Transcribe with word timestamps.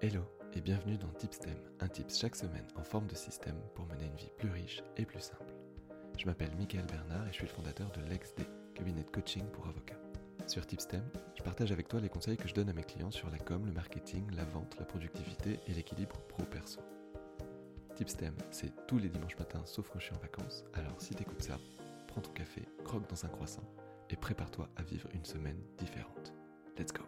Hello 0.00 0.20
et 0.54 0.60
bienvenue 0.60 0.96
dans 0.96 1.08
Tipstem, 1.08 1.58
un 1.80 1.88
tips 1.88 2.20
chaque 2.20 2.36
semaine 2.36 2.68
en 2.76 2.84
forme 2.84 3.08
de 3.08 3.16
système 3.16 3.56
pour 3.74 3.84
mener 3.86 4.06
une 4.06 4.14
vie 4.14 4.30
plus 4.38 4.48
riche 4.48 4.80
et 4.96 5.04
plus 5.04 5.18
simple. 5.18 5.52
Je 6.16 6.24
m'appelle 6.24 6.54
Michael 6.56 6.86
Bernard 6.86 7.26
et 7.26 7.30
je 7.32 7.38
suis 7.38 7.46
le 7.46 7.52
fondateur 7.52 7.90
de 7.90 8.08
LexD, 8.08 8.44
cabinet 8.76 9.02
de 9.02 9.10
coaching 9.10 9.44
pour 9.50 9.66
avocats. 9.66 9.98
Sur 10.46 10.64
Tipstem, 10.64 11.02
je 11.36 11.42
partage 11.42 11.72
avec 11.72 11.88
toi 11.88 11.98
les 11.98 12.08
conseils 12.08 12.36
que 12.36 12.46
je 12.46 12.54
donne 12.54 12.68
à 12.68 12.72
mes 12.72 12.84
clients 12.84 13.10
sur 13.10 13.28
la 13.28 13.38
com, 13.38 13.66
le 13.66 13.72
marketing, 13.72 14.24
la 14.36 14.44
vente, 14.44 14.76
la 14.78 14.84
productivité 14.84 15.58
et 15.66 15.72
l'équilibre 15.72 16.20
pro-perso. 16.28 16.78
Tipstem, 17.96 18.36
c'est 18.52 18.86
tous 18.86 18.98
les 18.98 19.08
dimanches 19.08 19.36
matins 19.36 19.66
sauf 19.66 19.88
quand 19.90 19.98
je 19.98 20.04
suis 20.04 20.14
en 20.14 20.20
vacances, 20.20 20.64
alors 20.74 21.00
si 21.00 21.12
t'écoutes 21.16 21.42
ça, 21.42 21.58
prends 22.06 22.20
ton 22.20 22.30
café, 22.30 22.62
croque 22.84 23.10
dans 23.10 23.26
un 23.26 23.30
croissant 23.30 23.68
et 24.10 24.16
prépare-toi 24.16 24.68
à 24.76 24.82
vivre 24.84 25.08
une 25.12 25.24
semaine 25.24 25.60
différente. 25.76 26.32
Let's 26.78 26.92
go 26.92 27.02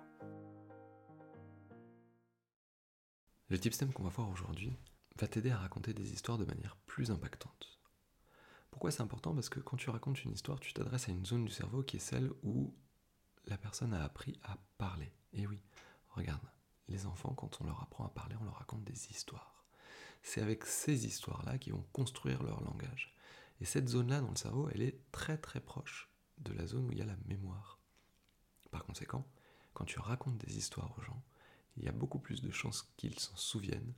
Le 3.51 3.59
tipstem 3.59 3.93
qu'on 3.93 4.05
va 4.05 4.11
voir 4.11 4.31
aujourd'hui 4.31 4.73
va 5.19 5.27
t'aider 5.27 5.51
à 5.51 5.59
raconter 5.59 5.93
des 5.93 6.13
histoires 6.13 6.39
de 6.39 6.45
manière 6.45 6.77
plus 6.87 7.11
impactante. 7.11 7.81
Pourquoi 8.71 8.93
c'est 8.93 9.03
important? 9.03 9.35
Parce 9.35 9.49
que 9.49 9.59
quand 9.59 9.77
tu 9.77 9.91
racontes 9.91 10.23
une 10.23 10.31
histoire, 10.31 10.61
tu 10.61 10.73
t'adresses 10.73 11.09
à 11.09 11.13
une 11.13 11.27
zone 11.27 11.47
du 11.47 11.51
cerveau 11.51 11.83
qui 11.83 11.97
est 11.97 12.01
celle 12.01 12.31
où 12.45 12.73
la 13.47 13.59
personne 13.59 13.93
a 13.93 14.05
appris 14.05 14.39
à 14.45 14.57
parler. 14.79 15.13
Et 15.33 15.49
oui, 15.49 15.61
regarde, 16.11 16.49
les 16.87 17.07
enfants, 17.07 17.35
quand 17.35 17.61
on 17.61 17.65
leur 17.65 17.83
apprend 17.83 18.07
à 18.07 18.11
parler, 18.11 18.37
on 18.41 18.45
leur 18.45 18.61
raconte 18.61 18.85
des 18.85 19.11
histoires. 19.11 19.65
C'est 20.23 20.43
avec 20.43 20.65
ces 20.65 21.05
histoires-là 21.05 21.59
qu'ils 21.59 21.73
vont 21.73 21.87
construire 21.93 22.45
leur 22.45 22.63
langage. 22.63 23.17
Et 23.61 23.65
cette 23.65 23.89
zone-là 23.89 24.21
dans 24.21 24.31
le 24.31 24.37
cerveau, 24.37 24.69
elle 24.73 24.83
est 24.83 25.01
très 25.11 25.39
très 25.39 25.61
proche 25.61 26.09
de 26.39 26.53
la 26.53 26.69
zone 26.69 26.87
où 26.87 26.93
il 26.93 26.99
y 26.99 27.03
a 27.03 27.07
la 27.07 27.17
mémoire. 27.27 27.81
Par 28.71 28.85
conséquent, 28.85 29.27
quand 29.75 29.87
tu 29.87 29.99
racontes 29.99 30.39
des 30.39 30.57
histoires 30.57 30.97
aux 30.97 31.03
gens, 31.03 31.21
il 31.77 31.85
y 31.85 31.89
a 31.89 31.93
beaucoup 31.93 32.19
plus 32.19 32.43
de 32.43 32.51
chances 32.51 32.93
qu'ils 32.97 33.19
s'en 33.19 33.37
souviennent 33.37 33.95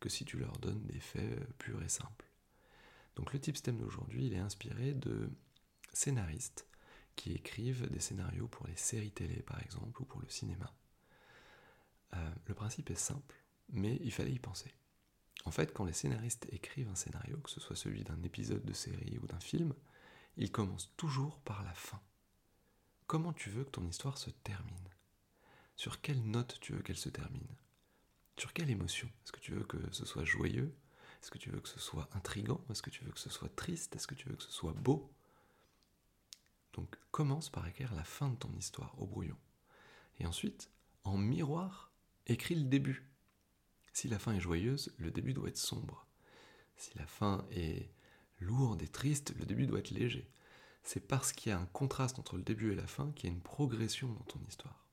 que 0.00 0.08
si 0.08 0.24
tu 0.24 0.38
leur 0.38 0.58
donnes 0.58 0.84
des 0.86 1.00
faits 1.00 1.38
euh, 1.38 1.44
purs 1.58 1.82
et 1.82 1.88
simples. 1.88 2.26
Donc 3.16 3.32
le 3.32 3.54
stem 3.54 3.78
d'aujourd'hui, 3.78 4.26
il 4.26 4.34
est 4.34 4.38
inspiré 4.38 4.94
de 4.94 5.30
scénaristes 5.92 6.66
qui 7.16 7.32
écrivent 7.32 7.90
des 7.90 8.00
scénarios 8.00 8.48
pour 8.48 8.66
les 8.66 8.76
séries 8.76 9.10
télé 9.10 9.42
par 9.42 9.60
exemple 9.62 10.00
ou 10.00 10.04
pour 10.04 10.20
le 10.20 10.28
cinéma. 10.28 10.72
Euh, 12.14 12.30
le 12.46 12.54
principe 12.54 12.90
est 12.90 12.94
simple, 12.94 13.36
mais 13.68 13.98
il 14.02 14.12
fallait 14.12 14.32
y 14.32 14.38
penser. 14.38 14.74
En 15.44 15.50
fait, 15.50 15.72
quand 15.72 15.84
les 15.84 15.92
scénaristes 15.92 16.46
écrivent 16.52 16.88
un 16.88 16.94
scénario, 16.94 17.38
que 17.38 17.50
ce 17.50 17.60
soit 17.60 17.76
celui 17.76 18.04
d'un 18.04 18.22
épisode 18.22 18.64
de 18.64 18.72
série 18.72 19.18
ou 19.22 19.26
d'un 19.26 19.40
film, 19.40 19.74
ils 20.36 20.52
commencent 20.52 20.92
toujours 20.96 21.38
par 21.40 21.62
la 21.62 21.74
fin. 21.74 22.00
Comment 23.06 23.32
tu 23.32 23.50
veux 23.50 23.64
que 23.64 23.70
ton 23.70 23.86
histoire 23.86 24.18
se 24.18 24.30
termine? 24.30 24.88
Sur 25.80 26.02
quelle 26.02 26.22
note 26.22 26.58
tu 26.60 26.74
veux 26.74 26.82
qu'elle 26.82 26.98
se 26.98 27.08
termine? 27.08 27.56
Sur 28.36 28.52
quelle 28.52 28.68
émotion? 28.68 29.08
Est-ce 29.24 29.32
que 29.32 29.40
tu 29.40 29.52
veux 29.52 29.64
que 29.64 29.78
ce 29.92 30.04
soit 30.04 30.26
joyeux? 30.26 30.76
Est-ce 31.22 31.30
que 31.30 31.38
tu 31.38 31.48
veux 31.48 31.58
que 31.58 31.70
ce 31.70 31.80
soit 31.80 32.06
intrigant? 32.12 32.62
Est-ce 32.68 32.82
que 32.82 32.90
tu 32.90 33.02
veux 33.02 33.12
que 33.12 33.18
ce 33.18 33.30
soit 33.30 33.48
triste? 33.56 33.96
Est-ce 33.96 34.06
que 34.06 34.14
tu 34.14 34.28
veux 34.28 34.36
que 34.36 34.42
ce 34.42 34.52
soit 34.52 34.74
beau? 34.74 35.10
Donc 36.74 36.98
commence 37.10 37.48
par 37.48 37.66
écrire 37.66 37.94
la 37.94 38.04
fin 38.04 38.28
de 38.28 38.36
ton 38.36 38.52
histoire 38.58 38.94
au 39.00 39.06
brouillon. 39.06 39.38
Et 40.18 40.26
ensuite, 40.26 40.70
en 41.04 41.16
miroir, 41.16 41.90
écris 42.26 42.56
le 42.56 42.68
début. 42.68 43.10
Si 43.94 44.06
la 44.06 44.18
fin 44.18 44.34
est 44.34 44.40
joyeuse, 44.40 44.92
le 44.98 45.10
début 45.10 45.32
doit 45.32 45.48
être 45.48 45.56
sombre. 45.56 46.06
Si 46.76 46.90
la 46.98 47.06
fin 47.06 47.46
est 47.52 47.88
lourde 48.38 48.82
et 48.82 48.88
triste, 48.88 49.34
le 49.38 49.46
début 49.46 49.66
doit 49.66 49.78
être 49.78 49.92
léger. 49.92 50.28
C'est 50.82 51.08
parce 51.08 51.32
qu'il 51.32 51.48
y 51.48 51.54
a 51.54 51.58
un 51.58 51.64
contraste 51.64 52.18
entre 52.18 52.36
le 52.36 52.42
début 52.42 52.70
et 52.70 52.76
la 52.76 52.86
fin 52.86 53.12
qu'il 53.12 53.30
y 53.30 53.32
a 53.32 53.34
une 53.34 53.40
progression 53.40 54.12
dans 54.12 54.24
ton 54.24 54.40
histoire. 54.46 54.89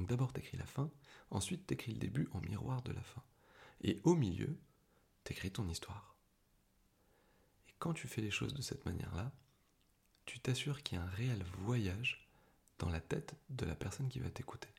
Donc 0.00 0.08
d'abord 0.08 0.32
t'écris 0.32 0.56
la 0.56 0.64
fin, 0.64 0.90
ensuite 1.30 1.66
t'écris 1.66 1.92
le 1.92 1.98
début 1.98 2.26
en 2.32 2.40
miroir 2.40 2.80
de 2.80 2.90
la 2.90 3.02
fin. 3.02 3.22
Et 3.82 4.00
au 4.04 4.14
milieu, 4.14 4.58
t'écris 5.24 5.50
ton 5.50 5.68
histoire. 5.68 6.16
Et 7.68 7.74
quand 7.78 7.92
tu 7.92 8.08
fais 8.08 8.22
les 8.22 8.30
choses 8.30 8.54
de 8.54 8.62
cette 8.62 8.86
manière-là, 8.86 9.30
tu 10.24 10.40
t'assures 10.40 10.82
qu'il 10.82 10.96
y 10.96 11.00
a 11.02 11.04
un 11.04 11.10
réel 11.10 11.44
voyage 11.58 12.26
dans 12.78 12.88
la 12.88 13.02
tête 13.02 13.34
de 13.50 13.66
la 13.66 13.74
personne 13.74 14.08
qui 14.08 14.20
va 14.20 14.30
t'écouter. 14.30 14.70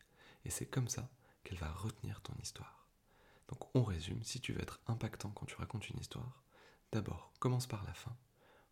Et 0.43 0.49
c'est 0.49 0.65
comme 0.65 0.87
ça 0.87 1.07
qu'elle 1.43 1.59
va 1.59 1.71
retenir 1.71 2.19
ton 2.21 2.33
histoire. 2.41 2.87
Donc 3.47 3.75
on 3.75 3.83
résume, 3.83 4.23
si 4.23 4.41
tu 4.41 4.53
veux 4.53 4.61
être 4.63 4.79
impactant 4.87 5.29
quand 5.29 5.45
tu 5.45 5.55
racontes 5.55 5.87
une 5.89 5.99
histoire, 5.99 6.41
d'abord 6.91 7.31
commence 7.37 7.67
par 7.67 7.83
la 7.83 7.93
fin, 7.93 8.17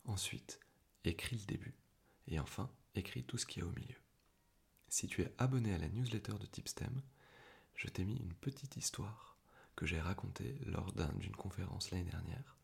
ensuite 0.04 0.58
écris 1.04 1.36
le 1.36 1.46
début, 1.46 1.76
et 2.26 2.40
enfin 2.40 2.68
écris 2.96 3.22
tout 3.22 3.38
ce 3.38 3.46
qu'il 3.46 3.62
y 3.62 3.64
a 3.64 3.68
au 3.68 3.72
milieu. 3.72 4.00
Si 4.90 5.06
tu 5.06 5.22
es 5.22 5.32
abonné 5.38 5.72
à 5.72 5.78
la 5.78 5.88
newsletter 5.88 6.32
de 6.32 6.46
Tipstem, 6.46 7.00
je 7.76 7.86
t'ai 7.86 8.04
mis 8.04 8.16
une 8.16 8.34
petite 8.34 8.76
histoire 8.76 9.38
que 9.76 9.86
j'ai 9.86 10.00
racontée 10.00 10.58
lors 10.66 10.92
d'une 10.92 11.36
conférence 11.36 11.92
l'année 11.92 12.10
dernière, 12.10 12.56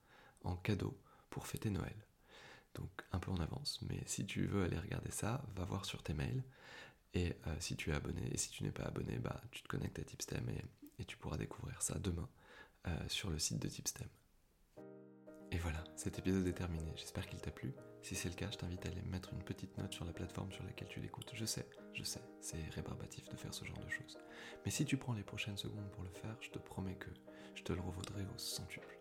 en 0.42 0.56
cadeau 0.56 1.00
pour 1.30 1.46
fêter 1.46 1.70
Noël. 1.70 1.94
Donc 2.74 2.90
un 3.12 3.20
peu 3.20 3.30
en 3.30 3.38
avance, 3.38 3.80
mais 3.88 4.02
si 4.06 4.26
tu 4.26 4.44
veux 4.46 4.64
aller 4.64 4.76
regarder 4.76 5.12
ça, 5.12 5.44
va 5.54 5.64
voir 5.64 5.84
sur 5.84 6.02
tes 6.02 6.14
mails. 6.14 6.42
Et 7.14 7.36
euh, 7.46 7.54
si 7.60 7.76
tu 7.76 7.90
es 7.90 7.94
abonné, 7.94 8.28
et 8.32 8.36
si 8.36 8.50
tu 8.50 8.64
n'es 8.64 8.72
pas 8.72 8.82
abonné, 8.82 9.18
bah, 9.20 9.40
tu 9.52 9.62
te 9.62 9.68
connectes 9.68 10.00
à 10.00 10.02
Tipstem 10.02 10.48
et, 10.98 11.04
tu 11.04 11.16
pourras 11.16 11.36
découvrir 11.36 11.80
ça 11.80 11.96
demain 12.00 12.28
euh, 12.88 13.08
sur 13.08 13.30
le 13.30 13.38
site 13.38 13.60
de 13.60 13.68
Tipstem. 13.68 14.08
Et 15.52 15.58
voilà, 15.58 15.84
cet 15.94 16.18
épisode 16.18 16.46
est 16.48 16.54
terminé. 16.54 16.92
J'espère 16.96 17.28
qu'il 17.28 17.40
t'a 17.40 17.52
plu. 17.52 17.72
Si 18.02 18.16
c'est 18.16 18.28
le 18.28 18.34
cas, 18.34 18.50
je 18.50 18.56
t'invite 18.56 18.84
à 18.84 18.88
aller 18.88 19.02
mettre 19.02 19.32
une 19.32 19.44
petite 19.44 19.78
note 19.78 19.92
sur 19.92 20.04
la 20.04 20.12
plateforme 20.12 20.52
sur 20.52 20.64
laquelle 20.64 20.88
tu 20.88 21.00
l'écoutes. 21.00 21.30
Je 21.34 21.44
sais, 21.44 21.68
sais, 22.06 22.22
c'est 22.40 22.62
rébarbatif 22.70 23.28
de 23.28 23.36
faire 23.36 23.52
ce 23.52 23.64
genre 23.64 23.78
de 23.78 23.88
choses. 23.88 24.18
Mais 24.64 24.70
si 24.70 24.84
tu 24.84 24.96
prends 24.96 25.14
les 25.14 25.22
prochaines 25.22 25.56
secondes 25.56 25.90
pour 25.90 26.04
le 26.04 26.10
faire, 26.10 26.36
je 26.40 26.50
te 26.50 26.58
promets 26.58 26.96
que 26.96 27.10
je 27.54 27.62
te 27.62 27.72
le 27.72 27.80
revaudrai 27.80 28.22
au 28.34 28.38
centuple. 28.38 28.98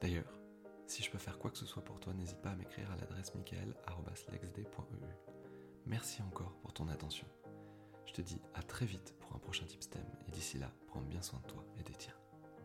D'ailleurs, 0.00 0.40
si 0.86 1.02
je 1.02 1.10
peux 1.10 1.18
faire 1.18 1.38
quoi 1.38 1.50
que 1.50 1.58
ce 1.58 1.66
soit 1.66 1.84
pour 1.84 2.00
toi, 2.00 2.12
n'hésite 2.14 2.40
pas 2.42 2.50
à 2.50 2.56
m'écrire 2.56 2.90
à 2.90 2.96
l'adresse 2.96 3.34
michael.lexd.eu. 3.34 4.64
Merci 5.86 6.22
encore 6.22 6.56
pour 6.62 6.72
ton 6.72 6.88
attention. 6.88 7.26
Je 8.06 8.12
te 8.12 8.22
dis 8.22 8.40
à 8.54 8.62
très 8.62 8.86
vite 8.86 9.14
pour 9.20 9.34
un 9.34 9.38
prochain 9.38 9.66
Tipstem 9.66 10.06
et 10.26 10.30
d'ici 10.30 10.58
là, 10.58 10.72
prends 10.86 11.00
bien 11.00 11.22
soin 11.22 11.40
de 11.40 11.46
toi 11.46 11.64
et 11.78 11.82
des 11.82 11.94
tiens. 11.94 12.14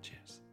Cheers 0.02 0.51